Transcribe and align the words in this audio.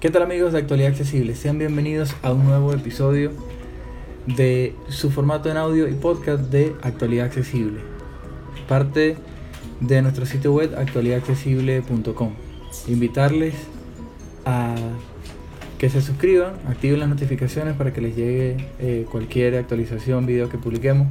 ¿Qué 0.00 0.08
tal 0.08 0.22
amigos 0.22 0.54
de 0.54 0.60
Actualidad 0.60 0.92
Accesible? 0.92 1.34
Sean 1.34 1.58
bienvenidos 1.58 2.16
a 2.22 2.32
un 2.32 2.46
nuevo 2.46 2.72
episodio 2.72 3.32
de 4.26 4.74
su 4.88 5.10
formato 5.10 5.50
en 5.50 5.58
audio 5.58 5.86
y 5.88 5.92
podcast 5.92 6.44
de 6.44 6.74
Actualidad 6.80 7.26
Accesible. 7.26 7.80
Parte 8.66 9.16
de 9.80 10.00
nuestro 10.00 10.24
sitio 10.24 10.54
web 10.54 10.74
actualidadaccesible.com. 10.74 12.32
Invitarles 12.88 13.52
a 14.46 14.74
que 15.76 15.90
se 15.90 16.00
suscriban, 16.00 16.54
activen 16.66 17.00
las 17.00 17.10
notificaciones 17.10 17.76
para 17.76 17.92
que 17.92 18.00
les 18.00 18.16
llegue 18.16 18.68
eh, 18.78 19.04
cualquier 19.10 19.56
actualización, 19.56 20.24
video 20.24 20.48
que 20.48 20.56
publiquemos 20.56 21.08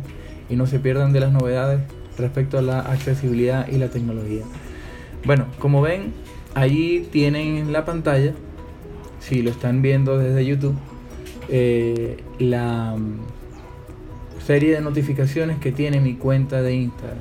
y 0.49 0.55
no 0.55 0.65
se 0.65 0.79
pierdan 0.79 1.13
de 1.13 1.19
las 1.19 1.31
novedades 1.31 1.81
respecto 2.17 2.57
a 2.57 2.63
la 2.63 2.79
accesibilidad 2.79 3.67
y 3.67 3.77
la 3.77 3.89
tecnología. 3.89 4.45
Bueno, 5.25 5.45
como 5.59 5.79
ven, 5.83 6.11
ahí 6.55 7.07
tienen 7.11 7.71
la 7.71 7.85
pantalla, 7.85 8.33
si 9.19 9.41
lo 9.41 9.51
están 9.51 9.81
viendo 9.81 10.17
desde 10.17 10.45
YouTube, 10.45 10.75
eh, 11.49 12.17
la 12.39 12.95
mm, 12.97 13.19
serie 14.45 14.73
de 14.75 14.81
notificaciones 14.81 15.57
que 15.59 15.71
tiene 15.71 15.99
mi 15.99 16.15
cuenta 16.15 16.61
de 16.61 16.75
Instagram. 16.75 17.17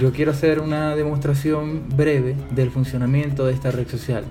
Yo 0.00 0.12
quiero 0.12 0.30
hacer 0.30 0.60
una 0.60 0.96
demostración 0.96 1.82
breve 1.94 2.34
del 2.50 2.70
funcionamiento 2.70 3.44
de 3.44 3.52
esta 3.52 3.70
red 3.70 3.86
social. 3.88 4.24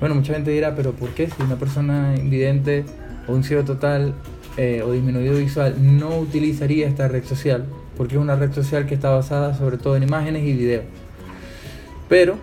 Bueno, 0.00 0.14
mucha 0.14 0.32
gente 0.32 0.50
dirá, 0.50 0.74
pero 0.74 0.92
¿por 0.92 1.10
qué 1.10 1.26
si 1.26 1.42
una 1.42 1.56
persona 1.56 2.14
invidente 2.16 2.84
o 3.26 3.32
un 3.32 3.44
ciego 3.44 3.64
total 3.64 4.14
eh, 4.56 4.82
o 4.82 4.92
disminuido 4.92 5.36
visual 5.36 5.74
no 5.78 6.18
utilizaría 6.18 6.88
esta 6.88 7.06
red 7.08 7.24
social? 7.24 7.66
Porque 7.96 8.14
es 8.14 8.20
una 8.20 8.36
red 8.36 8.52
social 8.52 8.86
que 8.86 8.94
está 8.94 9.10
basada 9.10 9.54
sobre 9.54 9.76
todo 9.76 9.96
en 9.96 10.04
imágenes 10.04 10.44
y 10.44 10.54
videos. 10.54 10.84
Pero 12.08 12.38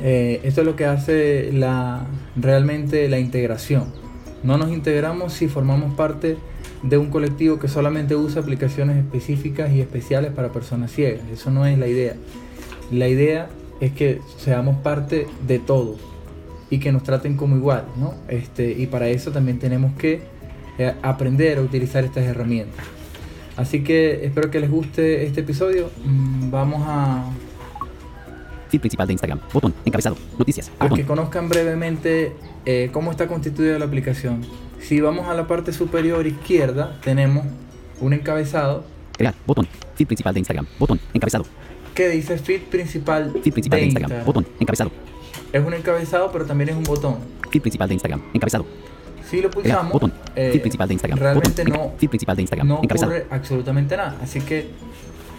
eh, 0.00 0.40
esto 0.44 0.62
es 0.62 0.66
lo 0.66 0.76
que 0.76 0.86
hace 0.86 1.52
la, 1.52 2.06
realmente 2.36 3.08
la 3.08 3.18
integración. 3.18 3.92
No 4.42 4.56
nos 4.56 4.70
integramos 4.70 5.32
si 5.32 5.48
formamos 5.48 5.94
parte 5.94 6.36
de 6.82 6.96
un 6.96 7.10
colectivo 7.10 7.58
que 7.58 7.68
solamente 7.68 8.16
usa 8.16 8.40
aplicaciones 8.40 8.96
específicas 8.96 9.70
y 9.72 9.80
especiales 9.80 10.32
para 10.32 10.50
personas 10.50 10.90
ciegas. 10.90 11.22
Eso 11.32 11.50
no 11.50 11.66
es 11.66 11.78
la 11.78 11.86
idea. 11.86 12.14
La 12.90 13.08
idea 13.08 13.48
es 13.80 13.92
que 13.92 14.20
seamos 14.38 14.76
parte 14.78 15.26
de 15.46 15.58
todo 15.58 15.96
y 16.70 16.78
que 16.78 16.92
nos 16.92 17.02
traten 17.02 17.36
como 17.36 17.56
igual, 17.56 17.84
¿no? 17.96 18.14
Este, 18.28 18.72
y 18.72 18.86
para 18.86 19.08
eso 19.08 19.32
también 19.32 19.58
tenemos 19.58 19.92
que 19.98 20.22
eh, 20.78 20.94
aprender 21.02 21.58
a 21.58 21.62
utilizar 21.62 22.04
estas 22.04 22.24
herramientas. 22.24 22.84
Así 23.56 23.82
que 23.82 24.24
espero 24.24 24.50
que 24.50 24.60
les 24.60 24.70
guste 24.70 25.26
este 25.26 25.40
episodio. 25.40 25.90
Mm, 26.04 26.50
vamos 26.50 26.82
a, 26.86 27.24
Feed 28.70 28.80
principal 28.80 29.06
de 29.06 29.12
Instagram. 29.14 29.40
Botón. 29.52 29.74
Encabezado. 29.84 30.16
Noticias. 30.38 30.70
a 30.78 30.84
Botón. 30.84 30.98
que 30.98 31.04
conozcan 31.04 31.48
brevemente 31.48 32.32
eh, 32.64 32.90
cómo 32.92 33.10
está 33.10 33.26
constituida 33.26 33.78
la 33.78 33.84
aplicación. 33.86 34.42
Si 34.80 35.00
vamos 35.00 35.28
a 35.28 35.34
la 35.34 35.46
parte 35.46 35.72
superior 35.72 36.26
izquierda, 36.26 36.98
tenemos 37.02 37.44
un 38.00 38.12
encabezado 38.12 38.84
Crear. 39.16 39.34
Botón. 39.46 39.66
Feed 39.96 40.06
principal 40.06 40.32
de 40.32 40.40
Instagram. 40.40 40.66
Botón. 40.78 40.98
Encabezado. 41.12 41.44
que 41.94 42.08
dice 42.08 42.38
feed 42.38 42.62
principal 42.70 43.32
Feed 43.42 43.52
principal 43.52 43.76
de 43.78 43.80
de 43.82 43.86
Instagram. 43.88 44.10
Instagram. 44.10 44.26
Botón. 44.26 44.46
Encabezado. 44.60 44.90
Es 45.52 45.64
un 45.66 45.74
encabezado, 45.74 46.30
pero 46.32 46.46
también 46.46 46.70
es 46.70 46.76
un 46.76 46.84
botón. 46.84 47.16
Feed 47.50 47.60
principal 47.60 47.88
de 47.88 47.94
Instagram. 47.94 48.22
Encabezado. 48.32 48.64
Si 49.28 49.36
lo 49.42 49.50
Crear. 49.50 49.62
pulsamos, 49.64 49.92
Botón. 49.92 50.12
eh, 50.36 50.50
Feed 50.52 50.60
principal 50.62 50.88
de 50.88 50.94
Instagram. 50.94 51.18
realmente 51.18 51.64
Botón. 51.64 51.78
no, 51.92 51.92
Feed 51.98 52.08
principal 52.08 52.36
de 52.36 52.42
Instagram. 52.42 52.66
no 52.68 52.80
Encabezado. 52.82 53.12
ocurre 53.12 53.26
absolutamente 53.30 53.96
nada. 53.96 54.16
Así 54.22 54.40
que 54.40 54.68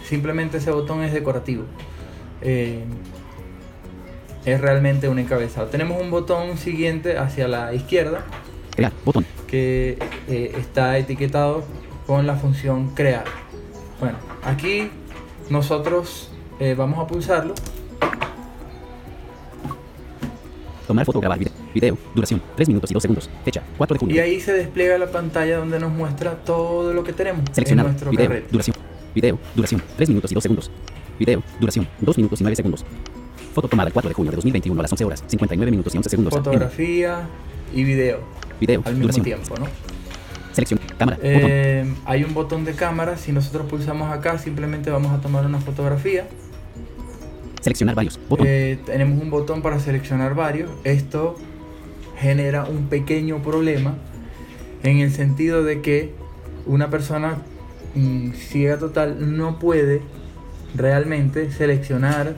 simplemente 0.08 0.58
ese 0.58 0.70
botón 0.70 1.02
es 1.02 1.12
decorativo. 1.12 1.64
Eh, 2.42 2.84
es 4.44 4.60
realmente 4.60 5.08
un 5.08 5.18
encabezado. 5.18 5.68
Tenemos 5.68 6.00
un 6.00 6.10
botón 6.10 6.58
siguiente 6.58 7.16
hacia 7.18 7.48
la 7.48 7.74
izquierda 7.74 8.24
Crear. 8.74 8.92
Botón. 9.04 9.24
que 9.46 9.98
eh, 10.28 10.52
está 10.58 10.96
etiquetado 10.98 11.64
con 12.06 12.26
la 12.26 12.34
función 12.36 12.88
crear. 12.94 13.24
Bueno, 14.00 14.18
aquí 14.42 14.88
nosotros 15.50 16.30
eh, 16.58 16.74
vamos 16.76 16.98
a 16.98 17.06
pulsarlo. 17.06 17.54
Tomar 20.86 21.06
foto. 21.06 21.20
Grabar 21.20 21.38
video. 21.38 21.52
Video. 21.74 21.98
Duración. 22.14 22.42
3 22.56 22.68
minutos 22.68 22.90
y 22.90 22.94
2 22.94 23.02
segundos. 23.02 23.30
Fecha. 23.44 23.62
4 23.78 23.94
de 23.94 23.98
junio. 24.00 24.16
Y 24.16 24.18
ahí 24.18 24.40
se 24.40 24.52
despliega 24.52 24.98
la 24.98 25.06
pantalla 25.10 25.58
donde 25.58 25.78
nos 25.78 25.92
muestra 25.92 26.34
todo 26.44 26.92
lo 26.92 27.04
que 27.04 27.12
tenemos 27.12 27.44
Seleccionado. 27.52 27.88
en 27.88 27.92
nuestro 27.92 28.10
Video. 28.10 28.26
carrete. 28.28 28.48
Duración. 28.50 28.76
Video. 29.14 29.38
Duración. 29.54 29.82
3 29.96 30.08
minutos 30.08 30.32
y 30.32 30.34
2 30.34 30.42
segundos. 30.42 30.70
Video. 31.18 31.42
Duración. 31.60 31.88
2 32.00 32.16
minutos 32.18 32.40
y 32.40 32.44
9 32.44 32.56
segundos. 32.56 32.84
Foto 33.52 33.68
tomada 33.68 33.88
el 33.88 33.92
4 33.92 34.08
de 34.08 34.14
junio 34.14 34.30
de 34.30 34.36
2021 34.36 34.80
a 34.80 34.82
las 34.82 34.92
11 34.92 35.04
horas. 35.04 35.24
59 35.26 35.70
minutos 35.70 35.94
y 35.94 35.98
11 35.98 36.10
segundos. 36.10 36.34
Fotografía 36.34 37.28
y 37.74 37.84
video 37.84 38.20
Video. 38.60 38.80
al 38.84 38.92
mismo 38.94 39.02
Duración. 39.02 39.24
tiempo, 39.24 39.54
¿no? 39.58 39.66
Selección. 40.52 40.80
Cámara. 40.98 41.18
Eh, 41.22 41.92
hay 42.04 42.24
un 42.24 42.34
botón 42.34 42.64
de 42.64 42.74
cámara. 42.74 43.16
Si 43.16 43.32
nosotros 43.32 43.66
pulsamos 43.68 44.10
acá, 44.12 44.38
simplemente 44.38 44.90
vamos 44.90 45.12
a 45.12 45.20
tomar 45.20 45.44
una 45.46 45.60
fotografía. 45.60 46.26
Seleccionar 47.60 47.94
varios. 47.94 48.18
Botón. 48.28 48.46
Eh, 48.48 48.78
tenemos 48.86 49.20
un 49.22 49.30
botón 49.30 49.62
para 49.62 49.80
seleccionar 49.80 50.34
varios. 50.34 50.70
Esto 50.84 51.36
genera 52.18 52.64
un 52.64 52.86
pequeño 52.88 53.42
problema 53.42 53.94
en 54.82 54.98
el 54.98 55.10
sentido 55.12 55.64
de 55.64 55.80
que 55.80 56.12
una 56.66 56.90
persona 56.90 57.38
mm, 57.94 58.32
ciega 58.32 58.78
total 58.78 59.36
no 59.36 59.58
puede 59.58 60.02
realmente 60.74 61.50
seleccionar 61.50 62.36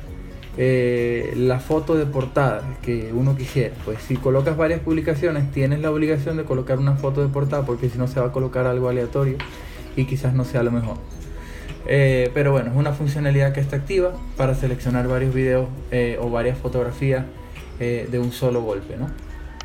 eh, 0.57 1.33
la 1.37 1.59
foto 1.61 1.95
de 1.97 2.07
portada 2.07 2.63
que 2.83 3.11
uno 3.13 3.37
quisiera. 3.37 3.75
Pues 3.85 3.99
si 4.03 4.17
colocas 4.17 4.57
varias 4.57 4.81
publicaciones 4.81 5.51
tienes 5.51 5.81
la 5.81 5.91
obligación 5.91 6.37
de 6.37 6.45
colocar 6.45 6.79
una 6.79 6.97
foto 6.97 7.23
de 7.23 7.29
portada 7.29 7.65
porque 7.65 7.89
si 7.89 7.99
no 7.99 8.07
se 8.09 8.21
va 8.21 8.27
a 8.27 8.33
colocar 8.33 8.67
algo 8.67 8.89
aleatorio 8.89 9.37
y 9.97 10.05
quizás 10.05 10.35
no 10.35 10.45
sea 10.45 10.63
lo 10.63 10.71
mejor. 10.71 10.97
Eh, 11.87 12.31
pero 12.33 12.53
bueno, 12.53 12.71
es 12.71 12.77
una 12.77 12.93
funcionalidad 12.93 13.53
que 13.53 13.61
está 13.61 13.77
activa 13.77 14.13
para 14.37 14.55
seleccionar 14.55 15.07
varios 15.07 15.35
videos 15.35 15.69
eh, 15.91 16.19
o 16.21 16.31
varias 16.31 16.57
fotografías 16.57 17.27
eh, 17.81 18.09
de 18.11 18.19
un 18.19 18.33
solo 18.33 18.63
golpe. 18.63 18.97
¿no? 18.97 19.11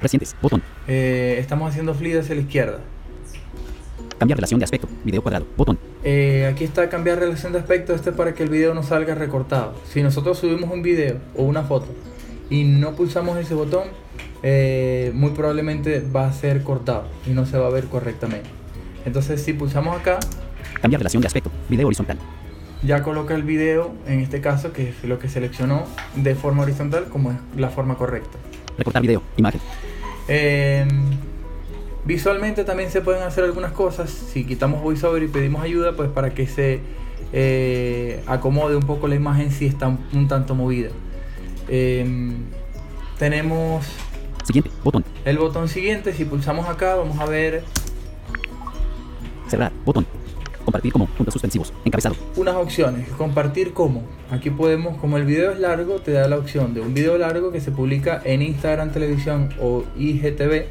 Recientes. 0.02 0.36
Botón. 0.42 0.62
Eh, 0.88 1.38
estamos 1.40 1.70
haciendo 1.70 1.94
flick 1.94 2.18
hacia 2.18 2.36
la 2.36 2.42
izquierda. 2.42 2.80
Cambiar 4.20 4.38
relación 4.38 4.60
de 4.60 4.66
aspecto. 4.66 4.88
Video 5.06 5.22
cuadrado. 5.22 5.46
Botón. 5.56 5.80
Eh, 6.04 6.48
aquí 6.52 6.66
está 6.66 6.90
cambiar 6.90 7.20
relación 7.20 7.54
de 7.54 7.60
aspecto. 7.60 7.96
Este 7.96 8.10
es 8.10 8.16
para 8.16 8.34
que 8.34 8.44
el 8.44 8.50
video 8.50 8.74
no 8.74 8.84
salga 8.84 9.16
recortado. 9.16 9.74
Si 9.92 10.04
nosotros 10.04 10.38
subimos 10.38 10.70
un 10.70 10.82
video 10.82 11.18
o 11.36 11.44
una 11.44 11.64
foto 11.64 11.88
y 12.50 12.66
no 12.66 12.96
pulsamos 12.96 13.38
ese 13.38 13.54
botón, 13.54 13.88
eh, 14.44 15.12
muy 15.16 15.32
probablemente 15.32 16.02
va 16.02 16.28
a 16.28 16.34
ser 16.34 16.64
cortado 16.64 17.06
y 17.26 17.32
no 17.32 17.46
se 17.46 17.58
va 17.58 17.68
a 17.68 17.70
ver 17.70 17.86
correctamente. 17.86 18.50
Entonces, 19.06 19.42
si 19.42 19.54
pulsamos 19.54 19.98
acá, 19.98 20.20
Cambiar 20.82 21.00
relación 21.00 21.22
de 21.22 21.28
aspecto. 21.28 21.52
Video 21.70 21.88
horizontal. 21.88 22.18
ya 22.84 23.04
coloca 23.04 23.36
el 23.36 23.44
video, 23.44 23.94
en 24.08 24.20
este 24.20 24.40
caso, 24.42 24.72
que 24.72 24.90
es 24.90 25.04
lo 25.04 25.20
que 25.20 25.28
seleccionó, 25.28 25.84
de 26.16 26.36
forma 26.36 26.64
horizontal 26.64 27.06
como 27.10 27.32
es 27.32 27.38
la 27.58 27.70
forma 27.70 27.96
correcta. 27.96 28.38
Recortar 28.78 29.02
video. 29.02 29.22
Imagen. 29.38 29.60
Eh, 30.28 30.86
visualmente 32.06 32.64
también 32.64 32.92
se 32.92 33.02
pueden 33.02 33.24
hacer 33.24 33.44
algunas 33.44 33.72
cosas. 33.72 34.10
Si 34.10 34.46
quitamos 34.46 34.82
voiceover 34.82 35.24
y 35.24 35.28
pedimos 35.28 35.64
ayuda, 35.64 35.96
pues 35.96 36.10
para 36.10 36.34
que 36.34 36.48
se 36.48 36.80
eh, 37.34 38.22
acomode 38.28 38.76
un 38.76 38.84
poco 38.84 39.08
la 39.08 39.16
imagen 39.16 39.52
si 39.52 39.66
está 39.66 39.88
un, 39.88 40.00
un 40.14 40.28
tanto 40.28 40.56
movida. 40.56 40.90
Eh, 41.68 42.32
tenemos 43.18 43.86
Siguiente. 44.44 44.72
Botón. 44.84 45.06
el 45.26 45.38
botón 45.38 45.68
siguiente. 45.68 46.14
Si 46.14 46.26
pulsamos 46.26 46.68
acá, 46.68 46.96
vamos 46.96 47.20
a 47.20 47.26
ver 47.26 47.64
Cerrar. 49.48 49.72
Botón. 49.86 50.06
Compartir 50.66 50.92
como. 50.92 51.08
Puntos 51.08 51.34
suspensivos. 51.34 51.74
Encabezado. 51.86 52.16
unas 52.36 52.56
opciones. 52.56 53.10
Compartir 53.10 53.74
como. 53.74 54.04
Aquí 54.32 54.50
podemos, 54.50 54.98
como 54.98 55.18
el 55.18 55.26
video 55.26 55.52
es 55.52 55.60
largo, 55.60 56.00
te 56.00 56.12
da 56.12 56.28
la 56.28 56.38
opción 56.38 56.74
de 56.74 56.82
un 56.82 56.94
video 56.94 57.18
largo 57.18 57.52
que 57.52 57.60
se 57.60 57.72
publica 57.72 58.22
en 58.24 58.42
Instagram 58.42 58.92
Televisión 58.92 59.50
o 59.60 59.84
IGTV. 59.98 60.66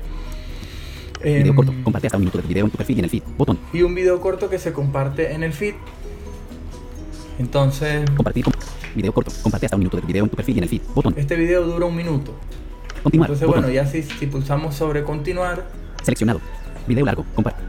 Video 1.22 1.50
Em, 1.50 1.54
corto. 1.56 1.72
Comparte 1.82 2.06
hasta 2.06 2.16
un 2.16 2.20
minuto 2.22 2.38
de 2.38 2.46
video 2.46 2.64
en 2.64 2.70
tu 2.70 2.76
perfil 2.76 2.96
y 2.96 2.98
en 3.00 3.04
el 3.04 3.10
feed. 3.10 3.22
Botón. 3.36 3.58
y 3.72 3.82
un 3.82 3.94
video 3.94 4.20
corto 4.20 4.48
que 4.48 4.58
se 4.58 4.72
comparte 4.72 5.32
en 5.32 5.42
el 5.42 5.52
feed. 5.52 5.74
Entonces, 7.38 8.08
Compartir 8.16 8.44
como. 8.44 8.56
Video 8.94 9.12
corto. 9.12 9.30
Comparte 9.42 9.66
hasta 9.66 9.76
un 9.76 9.80
minuto 9.80 9.96
de 9.98 10.06
video 10.06 10.24
en 10.24 10.30
tu 10.30 10.36
perfil 10.36 10.56
y 10.56 10.58
en 10.58 10.64
el 10.64 10.70
feed. 10.70 10.82
Botón. 10.94 11.14
este 11.16 11.36
video 11.36 11.62
dura 11.64 11.86
un 11.86 11.96
minuto. 11.96 12.34
Continuar. 13.02 13.28
Entonces, 13.30 13.46
Botón. 13.46 13.62
bueno, 13.62 13.74
ya 13.74 13.86
si, 13.86 14.02
si 14.02 14.26
pulsamos 14.26 14.74
sobre 14.74 15.04
continuar, 15.04 15.66
Seleccionado. 16.02 16.40
Video 16.86 17.04
largo. 17.04 17.24
Comparte. 17.34 17.60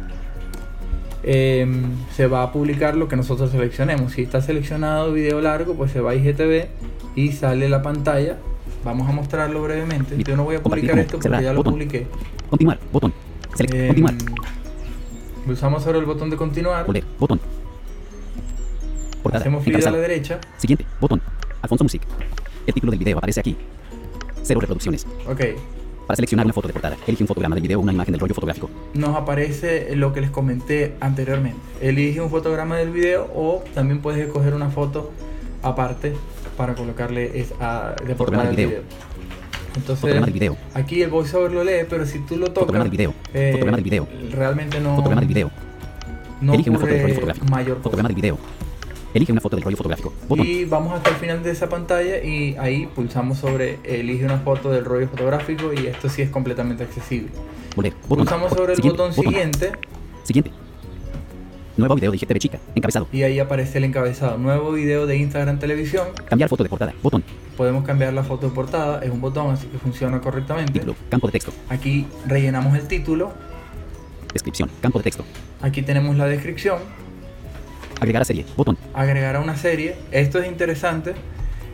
em, 1.24 1.84
se 2.16 2.28
va 2.28 2.44
a 2.44 2.52
publicar 2.52 2.96
lo 2.96 3.08
que 3.08 3.16
nosotros 3.16 3.52
seleccionemos. 3.52 4.14
Si 4.14 4.22
está 4.24 4.42
seleccionado 4.42 5.12
video 5.14 5.42
largo, 5.42 5.74
pues 5.76 5.92
se 5.92 6.00
va 6.00 6.12
a 6.12 6.16
IGTV 6.16 6.68
y 7.16 7.32
sale 7.34 7.68
la 7.70 7.82
pantalla. 7.82 8.38
Vamos 8.86 9.10
a 9.10 9.12
mostrarlo 9.12 9.62
brevemente. 9.62 10.16
Yo 10.24 10.38
no 10.38 10.46
voy 10.46 10.56
a 10.56 10.64
publicar 10.64 10.98
esto 10.98 11.20
porque 11.20 11.44
ya 11.44 11.52
lo 11.52 11.58
Botón. 11.58 11.74
publiqué. 11.74 12.08
Continuar. 12.50 12.80
Botón. 12.94 13.14
Select. 13.56 13.74
Em, 13.74 13.88
Continuar. 13.88 14.16
pulsamos 15.46 15.84
sobre 15.84 16.00
el 16.00 16.06
botón 16.06 16.30
de 16.30 16.38
continuar. 16.38 16.86
Volver. 16.86 17.04
Botón. 17.20 17.40
Portada. 19.24 19.42
Hacemos 19.42 19.64
clic 19.64 19.86
a 19.86 19.92
la 19.92 19.98
derecha. 19.98 20.40
Siguiente. 20.58 20.86
Botón. 21.00 21.22
Alfonso 21.62 21.84
Music. 21.84 22.02
El 22.66 22.74
título 22.74 22.92
del 22.92 23.00
video 23.00 23.18
aparece 23.18 23.40
aquí. 23.40 23.58
Cero 24.44 24.60
reproducciones. 24.62 25.06
Ok. 25.28 25.42
Para 26.08 26.16
seleccionar 26.16 26.46
una 26.46 26.54
foto 26.54 26.68
de 26.68 26.74
portada, 26.74 26.98
elige 27.06 27.24
un 27.24 27.28
fotograma 27.28 27.54
del 27.56 27.62
video 27.62 27.78
o 27.80 27.84
una 27.84 27.94
imagen 27.94 28.14
del 28.14 28.20
rollo 28.20 28.34
fotográfico. 28.34 28.68
nos 28.96 29.16
aparece 29.16 29.96
lo 29.96 30.12
que 30.12 30.22
les 30.22 30.32
comenté 30.32 30.96
anteriormente. 31.02 31.60
Elige 31.82 32.20
un 32.20 32.32
fotograma 32.32 32.78
del 32.78 32.90
video 32.90 33.30
o 33.36 33.64
también 33.76 34.02
puedes 34.02 34.26
escoger 34.26 34.56
una 34.56 34.70
foto 34.72 35.12
aparte 35.62 36.16
para 36.58 36.74
colocarle 36.74 37.46
a- 37.60 37.94
de 38.04 38.16
portada 38.16 38.46
del 38.46 38.56
video. 38.56 38.70
video. 38.70 38.82
Entonces, 39.76 40.22
del 40.22 40.32
video. 40.34 40.58
aquí 40.74 41.02
el 41.02 41.10
voiceover 41.10 41.52
lo 41.52 41.64
lee, 41.64 41.86
pero 41.90 42.06
si 42.06 42.20
tú 42.20 42.38
lo 42.38 42.52
tocas, 42.52 42.80
del 42.82 42.90
video. 42.90 43.14
eh, 43.34 43.60
del 43.64 43.84
video. 43.84 44.08
realmente 44.32 44.80
no, 44.80 44.96
Fotograma 44.96 45.22
del 45.22 45.28
video. 45.28 45.52
no 46.42 46.54
Elige 46.54 46.70
una 46.70 46.80
foto 46.80 46.92
del 46.92 47.02
rollo 47.04 47.14
fotográfico. 47.16 47.46
mayor. 47.48 47.78
Fotograma 47.82 48.10
del 48.10 48.16
video. 48.16 48.38
Elige 49.14 49.32
una 49.32 49.42
foto 49.42 49.56
del 49.56 49.64
rollo 49.66 49.78
fotográfico. 49.78 50.14
Botón. 50.28 50.46
Y 50.46 50.66
vamos 50.66 50.94
hasta 50.94 51.10
el 51.10 51.16
final 51.16 51.42
de 51.42 51.52
esa 51.52 51.68
pantalla 51.68 52.22
y 52.24 52.56
ahí 52.60 52.88
pulsamos 52.94 53.40
sobre 53.40 53.80
elige 53.84 54.24
una 54.26 54.38
foto 54.40 54.70
del 54.72 54.86
rollo 54.86 55.08
fotográfico 55.08 55.74
y 55.74 55.88
esto 55.88 56.10
sí 56.10 56.22
es 56.22 56.30
completamente 56.30 56.84
accesible. 56.84 57.30
Volver. 57.76 57.94
Botón. 58.08 58.26
Pulsamos 58.26 58.52
sobre 58.54 58.74
el 58.74 58.76
Siguiente. 58.76 59.02
botón 59.02 59.14
siguiente 59.14 59.72
Siguiente. 60.24 60.52
Nuevo 61.78 61.96
video 61.96 62.12
de 62.12 62.18
IGTV 62.18 62.38
chica. 62.40 62.60
Encabezado. 62.76 63.08
y 63.12 63.24
ahí 63.24 63.40
aparece 63.40 63.78
el 63.80 63.86
encabezado. 63.86 64.38
Nuevo 64.38 64.72
video 64.74 65.08
de 65.08 65.16
Instagram 65.18 65.58
Televisión. 65.60 66.08
Cambiar 66.28 66.50
foto 66.50 66.64
de 66.64 66.70
portada. 66.70 66.94
Botón. 67.02 67.24
Podemos 67.60 67.84
cambiar 67.84 68.14
la 68.14 68.24
foto 68.24 68.48
de 68.48 68.56
portada, 68.56 69.02
es 69.04 69.12
un 69.12 69.20
botón 69.20 69.52
así 69.52 69.68
que 69.68 69.78
funciona 69.78 70.22
correctamente. 70.22 70.72
Título. 70.72 70.96
Campo 71.10 71.28
de 71.28 71.34
texto. 71.34 71.52
Aquí 71.68 72.08
rellenamos 72.26 72.74
el 72.78 72.88
título, 72.88 73.34
Descripción. 74.32 74.70
Campo 74.82 75.00
de 75.00 75.04
texto. 75.04 75.26
aquí 75.62 75.82
tenemos 75.82 76.16
la 76.16 76.26
descripción, 76.28 76.80
Agregar 78.00 78.22
a 78.22 78.26
serie. 78.26 78.46
Botón. 78.56 78.78
agregar 78.94 79.36
a 79.36 79.42
una 79.42 79.58
serie. 79.58 79.98
Esto 80.12 80.40
es 80.40 80.48
interesante 80.48 81.16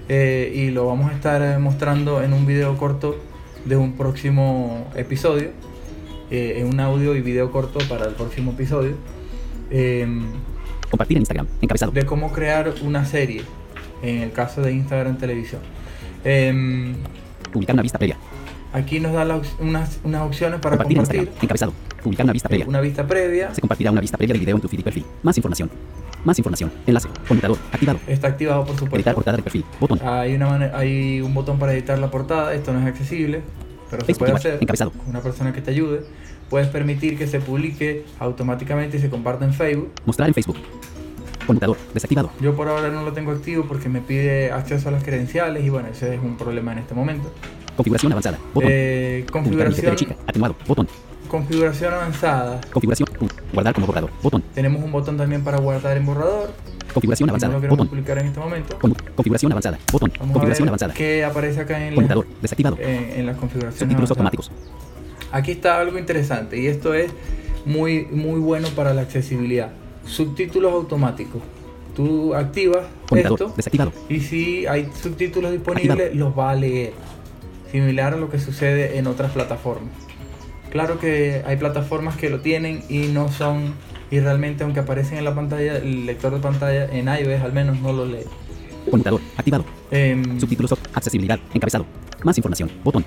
eh, 0.09 0.51
y 0.55 0.71
lo 0.71 0.87
vamos 0.87 1.11
a 1.11 1.13
estar 1.13 1.43
eh, 1.43 1.59
mostrando 1.59 2.23
en 2.23 2.33
un 2.33 2.47
video 2.47 2.75
corto 2.77 3.17
de 3.65 3.77
un 3.77 3.93
próximo 3.95 4.87
episodio, 4.95 5.51
eh, 6.31 6.55
en 6.57 6.65
un 6.65 6.79
audio 6.79 7.13
y 7.13 7.21
video 7.21 7.51
corto 7.51 7.77
para 7.87 8.07
el 8.07 8.15
próximo 8.15 8.53
episodio, 8.53 8.95
eh, 9.69 10.07
Compartir 10.89 11.17
en 11.17 11.21
Instagram. 11.21 11.47
Encabezado. 11.61 11.91
de 11.91 12.07
cómo 12.07 12.31
crear 12.31 12.73
una 12.81 13.05
serie, 13.05 13.43
en 14.05 14.21
el 14.21 14.31
caso 14.31 14.61
de 14.61 14.71
Instagram 14.73 15.17
Televisión. 15.17 15.61
Em, 16.23 16.95
Publicar 17.51 17.73
una 17.75 17.83
vista 17.83 17.97
previa. 17.97 18.17
aquí 18.73 18.99
nos 18.99 19.13
da 19.13 19.25
la 19.25 19.35
op- 19.37 19.45
unas, 19.59 19.99
unas 20.03 20.21
opciones 20.23 20.59
para 20.59 20.77
Compartir. 20.77 21.29
Encabezado. 21.41 21.73
Publicar 22.03 22.25
una 22.25 22.33
vista 22.33 22.49
previa. 22.49 22.67
una 22.67 22.81
vista 22.81 23.07
previa. 23.07 23.53
Se 23.53 23.61
compartirá 23.61 23.91
una 23.91 24.01
vista 24.01 24.17
previa 24.17 24.33
del 24.33 24.39
video 24.41 24.55
en 24.55 24.61
tu 24.61 24.67
feed 24.67 24.79
y 24.79 24.83
perfil. 24.83 25.05
Más 25.23 25.37
información. 25.37 25.69
Más 26.23 26.37
información. 26.37 26.71
Enlace. 26.87 27.07
Conmutador. 27.27 27.57
Activado. 27.71 27.99
Está 28.07 28.27
activado 28.29 28.61
por 28.61 28.71
Editar 28.71 28.85
supuesto. 28.87 29.13
portada 29.13 29.37
de 29.37 29.43
perfil. 29.43 29.65
Botón. 29.79 29.99
Hay, 30.03 30.33
una 30.35 30.71
hay 30.77 31.21
un 31.21 31.33
botón 31.33 31.57
para 31.59 31.73
editar 31.73 31.97
la 31.99 32.09
portada, 32.11 32.53
esto 32.53 32.73
no 32.73 32.79
es 32.79 32.85
accesible, 32.87 33.41
pero 33.89 34.05
se 34.05 34.15
puede 34.15 34.33
hacer 34.33 34.57
encabezado. 34.59 34.91
una 35.07 35.21
persona 35.21 35.53
que 35.53 35.61
te 35.61 35.71
ayude. 35.71 36.01
Puedes 36.49 36.67
permitir 36.67 37.17
que 37.17 37.27
se 37.27 37.39
publique 37.39 38.05
automáticamente 38.19 38.97
y 38.97 38.99
se 38.99 39.09
comparta 39.09 39.45
en 39.45 39.53
Facebook. 39.53 39.91
Mostrar 40.05 40.27
en 40.27 40.33
Facebook. 40.35 40.57
Conmutador. 41.45 41.77
Desactivado. 41.93 42.31
Yo 42.41 42.55
por 42.55 42.67
ahora 42.67 42.89
no 42.89 43.03
lo 43.03 43.13
tengo 43.13 43.31
activo 43.31 43.65
porque 43.67 43.89
me 43.89 44.01
pide 44.01 44.51
acceso 44.51 44.89
a 44.89 44.91
las 44.91 45.03
credenciales 45.03 45.63
y 45.63 45.69
bueno, 45.69 45.87
ese 45.89 46.15
es 46.15 46.21
un 46.21 46.37
problema 46.37 46.71
en 46.73 46.79
este 46.79 46.93
momento. 46.93 47.31
Configuración 47.75 48.11
avanzada. 48.11 48.37
Botón. 48.53 48.69
Eh, 48.73 49.25
Publicar 49.31 49.45
en 49.45 49.51
configuración, 49.73 49.95
chica. 49.95 50.15
Atenuado. 50.27 50.55
Botón. 50.67 50.87
configuración 51.27 51.93
avanzada. 51.93 52.61
Configuración. 52.71 53.09
Guardar 53.53 53.73
como 53.73 53.87
borrador. 53.87 54.09
Botón. 54.23 54.43
Tenemos 54.53 54.81
un 54.83 54.91
botón 54.91 55.17
también 55.17 55.43
para 55.43 55.57
guardar 55.57 55.97
en 55.97 56.05
borrador. 56.05 56.51
Configuración 56.93 57.27
no 57.27 57.31
avanzada. 57.31 57.53
lo 57.53 57.59
queremos 57.59 57.77
Botón. 57.77 57.89
publicar 57.89 58.17
en 58.19 58.27
este 58.27 58.39
momento. 58.39 58.79
Con- 58.79 58.93
Configuración 58.93 59.51
avanzada. 59.51 59.77
Botón. 59.91 60.09
Vamos 60.19 60.33
Configuración 60.33 60.67
a 60.69 60.71
ver 60.71 60.79
avanzada. 60.79 60.93
qué 60.93 61.25
aparece 61.25 61.59
acá 61.61 61.85
en. 61.85 61.95
Desactivado. 62.41 62.77
en, 62.79 63.19
en 63.19 63.25
las 63.25 63.35
configuraciones 63.37 63.79
Subtítulos 63.79 64.09
automáticos. 64.11 64.51
Aquí 65.33 65.51
está 65.51 65.79
algo 65.81 65.99
interesante 65.99 66.57
y 66.57 66.67
esto 66.67 66.93
es 66.93 67.11
muy, 67.65 68.05
muy 68.05 68.39
bueno 68.39 68.69
para 68.69 68.93
la 68.93 69.01
accesibilidad. 69.01 69.71
Subtítulos 70.05 70.71
automáticos. 70.73 71.41
Tú 71.95 72.33
activas 72.35 72.85
esto 73.15 73.53
Desactivado. 73.55 73.93
y 74.09 74.19
si 74.19 74.65
hay 74.67 74.89
subtítulos 75.01 75.51
disponibles 75.51 75.91
Activado. 75.91 76.15
los 76.15 76.37
va 76.37 76.51
a 76.51 76.55
leer. 76.55 76.93
Similar 77.71 78.13
a 78.13 78.17
lo 78.17 78.29
que 78.29 78.39
sucede 78.39 78.97
en 78.97 79.07
otras 79.07 79.31
plataformas. 79.31 79.93
Claro 80.71 80.99
que 80.99 81.41
hay 81.45 81.55
plataformas 81.57 82.17
que 82.17 82.29
lo 82.29 82.41
tienen 82.41 82.83
y 82.89 83.07
no 83.07 83.31
son 83.31 83.73
y 84.11 84.19
realmente 84.19 84.63
aunque 84.63 84.81
aparecen 84.81 85.17
en 85.17 85.23
la 85.23 85.33
pantalla, 85.33 85.77
el 85.77 86.05
lector 86.05 86.33
de 86.33 86.39
pantalla 86.39 86.85
en 86.85 87.07
iOS 87.07 87.41
al 87.41 87.53
menos 87.53 87.79
no 87.79 87.93
lo 87.93 88.05
lee. 88.05 88.25
Conmutador. 88.89 89.21
Activado. 89.37 89.65
Em, 89.89 90.39
Subtítulos. 90.39 90.73
Accesibilidad. 90.93 91.39
Encabezado. 91.53 91.85
Más 92.23 92.37
información. 92.37 92.69
Botón. 92.83 93.05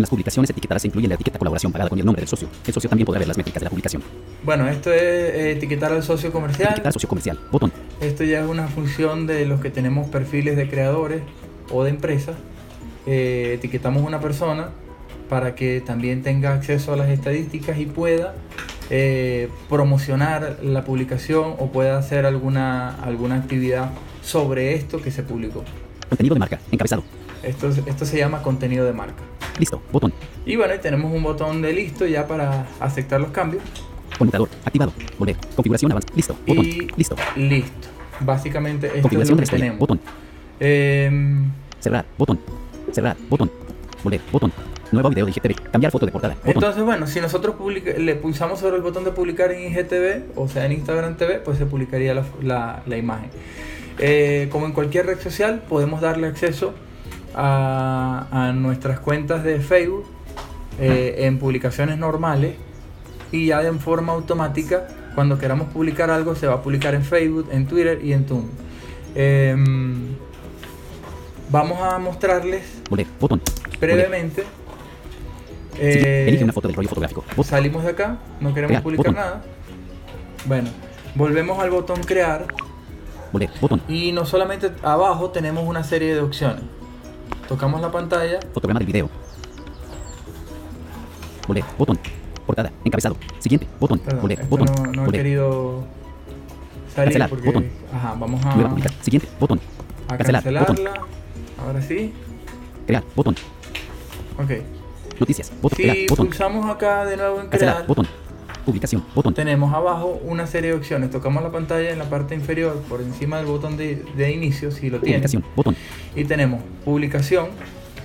En 0.00 0.04
las 0.04 0.08
publicaciones 0.08 0.48
etiquetadas 0.48 0.80
se 0.80 0.88
incluye 0.88 1.06
la 1.08 1.14
etiqueta 1.16 1.38
colaboración 1.38 1.72
pagada 1.72 1.90
con 1.90 1.98
el 1.98 2.06
nombre 2.06 2.22
del 2.22 2.28
socio. 2.28 2.48
El 2.66 2.72
socio 2.72 2.88
también 2.88 3.04
podrá 3.04 3.18
ver 3.18 3.28
las 3.28 3.36
métricas 3.36 3.60
de 3.60 3.64
la 3.64 3.68
publicación. 3.70 4.02
bueno, 4.42 4.66
esto 4.66 4.90
es 4.90 5.02
eh, 5.02 5.52
etiquetar 5.52 5.92
al 5.92 6.02
socio 6.02 6.32
comercial. 6.32 6.68
Etiquetar 6.70 6.94
socio 6.94 7.06
comercial. 7.06 7.38
Botón. 7.52 7.70
Esto 8.00 8.24
ya 8.24 8.40
es 8.42 8.48
una 8.48 8.66
función 8.68 9.26
de 9.26 9.44
los 9.44 9.60
que 9.60 9.68
tenemos 9.68 10.08
perfiles 10.08 10.56
de 10.56 10.70
creadores 10.70 11.20
o 11.70 11.84
de 11.84 11.90
empresas. 11.90 12.34
Eh, 13.06 13.52
etiquetamos 13.56 14.02
una 14.02 14.20
persona 14.20 14.70
para 15.28 15.54
que 15.54 15.82
también 15.82 16.22
tenga 16.22 16.54
acceso 16.54 16.94
a 16.94 16.96
las 16.96 17.10
estadísticas 17.10 17.78
y 17.78 17.84
pueda 17.84 18.34
eh, 18.88 19.50
promocionar 19.68 20.60
la 20.62 20.82
publicación 20.82 21.56
o 21.58 21.70
pueda 21.72 21.98
hacer 21.98 22.24
alguna, 22.24 22.94
alguna 23.02 23.34
actividad 23.36 23.90
sobre 24.22 24.72
esto 24.76 25.02
que 25.02 25.10
se 25.10 25.22
publicó. 25.24 25.62
Contenido 26.08 26.36
de 26.36 26.38
marca. 26.40 26.58
Encabezado. 26.72 27.02
Esto, 27.42 27.68
es- 27.68 27.82
esto 27.86 28.06
se 28.06 28.16
llama 28.16 28.40
contenido 28.42 28.86
de 28.86 28.94
marca. 28.94 29.22
Listo. 29.60 29.80
Botón. 29.92 30.12
Y 30.46 30.56
bueno, 30.56 30.74
tenemos 30.80 31.12
un 31.12 31.22
botón 31.22 31.62
de 31.62 31.72
listo 31.72 32.06
ya 32.06 32.26
para 32.26 32.66
aceptar 32.80 33.20
los 33.20 33.30
cambios. 33.30 33.62
Conmutador. 34.18 34.48
Activado. 34.64 34.92
Volver. 35.18 35.36
Configuración 35.54 35.92
avanzada. 35.92 36.14
Listo. 36.16 36.36
Botón. 36.46 36.64
Y 36.64 36.88
Listo. 36.96 37.16
listo. 37.36 37.88
Básicamente 38.20 38.86
esto 38.86 38.96
es 38.98 39.02
Configuración 39.02 39.36
lo 39.36 39.40
de 39.40 39.46
la 39.46 39.50
que 39.50 39.56
tenemos. 39.56 39.78
Botón. 39.78 40.00
Em, 40.58 41.50
Cerrar. 41.78 42.04
Botón. 42.18 42.38
Cerrar. 42.92 43.16
Botón. 43.28 43.50
Volver. 44.02 44.20
Botón. 44.32 44.52
Nuevo 44.92 45.08
video 45.10 45.24
de 45.26 45.30
IGTV. 45.30 45.70
Cambiar 45.70 45.92
foto 45.92 46.04
de 46.06 46.12
portada. 46.12 46.34
Botón. 46.34 46.52
Entonces, 46.54 46.82
bueno, 46.82 47.06
si 47.06 47.20
nosotros 47.20 47.54
publica- 47.56 47.92
le 47.92 48.16
pulsamos 48.16 48.58
sobre 48.58 48.76
el 48.76 48.82
botón 48.82 49.04
de 49.04 49.12
publicar 49.12 49.52
en 49.52 49.70
IGTV, 49.70 50.32
o 50.36 50.48
sea, 50.48 50.66
en 50.66 50.72
Instagram 50.72 51.16
TV, 51.16 51.38
pues 51.38 51.58
se 51.58 51.66
publicaría 51.66 52.12
la, 52.14 52.24
la- 52.42 52.82
la 52.86 52.96
imagen. 52.96 53.30
Eh, 53.98 54.48
como 54.50 54.66
en 54.66 54.72
cualquier 54.72 55.06
red 55.06 55.20
social, 55.20 55.62
podemos 55.68 56.00
darle 56.00 56.26
acceso 56.26 56.74
a, 57.34 58.26
a 58.30 58.52
nuestras 58.52 59.00
cuentas 59.00 59.44
de 59.44 59.60
Facebook 59.60 60.04
eh, 60.78 61.16
en 61.26 61.38
publicaciones 61.38 61.98
normales 61.98 62.54
y 63.32 63.46
ya 63.46 63.62
de 63.62 63.72
forma 63.74 64.12
automática, 64.12 64.88
cuando 65.14 65.38
queramos 65.38 65.68
publicar 65.72 66.10
algo, 66.10 66.34
se 66.34 66.46
va 66.46 66.54
a 66.54 66.62
publicar 66.62 66.94
en 66.94 67.04
Facebook, 67.04 67.48
en 67.52 67.66
Twitter 67.66 68.00
y 68.04 68.12
en 68.12 68.26
Tumblr. 68.26 68.50
Em, 69.14 70.16
vamos 71.50 71.80
a 71.82 71.98
mostrarles 71.98 72.62
Volver. 72.88 73.06
Botón. 73.20 73.40
brevemente. 73.80 74.44
Sigue. 75.74 76.24
eh, 76.24 76.28
Elige 76.28 76.44
una 76.44 76.52
foto 76.52 76.68
del 76.68 76.76
rollo 76.76 76.88
fotográfico. 76.88 77.24
Salimos 77.44 77.84
de 77.84 77.90
acá, 77.90 78.18
no 78.40 78.52
queremos 78.54 78.68
Crear, 78.70 78.82
publicar 78.82 79.06
botón. 79.06 79.14
nada. 79.24 79.42
Bueno, 80.46 80.70
volvemos 81.14 81.58
al 81.62 81.70
botón 81.70 82.02
crear 82.02 82.46
Volver. 83.32 83.50
Botón. 83.60 83.80
y 83.88 84.12
no 84.12 84.24
solamente 84.26 84.70
abajo 84.82 85.30
tenemos 85.30 85.64
una 85.66 85.84
serie 85.84 86.14
de 86.14 86.20
opciones. 86.20 86.62
Tocamos 87.50 87.80
la 87.80 87.90
pantalla, 87.90 88.38
Fotograma 88.54 88.78
del 88.78 88.86
video. 88.86 89.10
Volver. 91.48 91.64
Botón. 91.76 91.98
Portada. 92.46 92.70
Encabezado. 92.84 93.16
Siguiente. 93.40 93.66
Botón. 93.80 93.98
perdón, 93.98 94.20
Volver. 94.22 94.46
Botón. 94.46 94.68
no, 94.92 95.02
no 95.02 95.08
he 95.08 95.10
querido 95.12 95.82
salir 96.94 97.06
Cancelar, 97.08 97.28
porque 97.28 97.46
botón. 97.46 97.66
ajá, 97.92 98.14
vamos 98.20 98.40
Nueva 98.44 98.62
a, 98.62 98.68
publicar. 98.68 98.92
Siguiente. 99.02 99.28
Botón. 99.40 99.60
a 100.08 100.16
Cancelar, 100.16 100.44
botón. 100.44 100.64
cancelarla. 100.76 101.06
Ahora 101.66 101.82
sí, 101.82 102.12
Crear. 102.86 103.02
Botón. 103.16 103.34
ok. 104.38 104.50
Noticias. 105.18 105.52
Botón. 105.60 105.76
Si 105.76 105.82
Crear. 105.82 105.96
Botón. 106.08 106.26
pulsamos 106.26 106.70
acá 106.70 107.04
de 107.04 107.16
nuevo 107.16 107.40
en 107.40 107.48
Cancelar. 107.48 107.74
crear, 107.74 107.86
Botón. 107.88 108.06
Publicación. 108.64 109.02
Botón. 109.12 109.34
tenemos 109.34 109.74
abajo 109.74 110.20
una 110.24 110.46
serie 110.46 110.70
de 110.70 110.76
opciones. 110.76 111.10
Tocamos 111.10 111.42
la 111.42 111.50
pantalla 111.50 111.90
en 111.90 111.98
la 111.98 112.04
parte 112.08 112.36
inferior, 112.36 112.76
por 112.88 113.00
encima 113.00 113.38
del 113.38 113.46
botón 113.46 113.76
de, 113.76 114.04
de 114.16 114.30
inicio, 114.30 114.70
si 114.70 114.88
lo 114.88 115.00
tiene. 115.00 115.16
Publicación. 115.18 115.44
Botón. 115.56 115.74
Y 116.14 116.24
tenemos 116.24 116.62
publicación, 116.84 117.48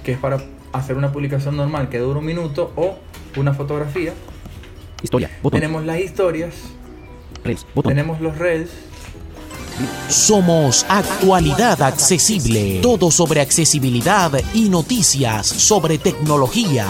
que 0.03 0.13
es 0.13 0.17
para 0.17 0.41
hacer 0.73 0.97
una 0.97 1.11
publicación 1.11 1.57
normal 1.57 1.89
que 1.89 1.99
dura 1.99 2.19
un 2.19 2.25
minuto 2.25 2.71
o 2.75 2.97
una 3.37 3.53
fotografía. 3.53 4.13
Historia. 5.01 5.29
Botón. 5.41 5.59
Tenemos 5.59 5.85
las 5.85 5.99
historias, 5.99 6.53
Reels. 7.43 7.65
Botón. 7.75 7.89
tenemos 7.89 8.21
los 8.21 8.37
reels, 8.37 8.69
Somos 10.09 10.85
Actualidad 10.87 11.81
Accesible. 11.81 12.79
Todo 12.81 13.11
sobre 13.11 13.41
accesibilidad 13.41 14.31
y 14.53 14.69
noticias 14.69 15.47
sobre 15.47 15.97
tecnología. 15.97 16.87